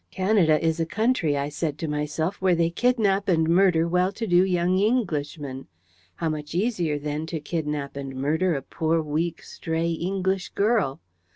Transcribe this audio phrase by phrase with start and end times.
[0.09, 4.25] Canada is a country, I said to myself, where they kidnap and murder well to
[4.25, 5.67] do young Englishmen.
[6.15, 11.01] How much easier, then, to kidnap and murder a poor weak stray English girl!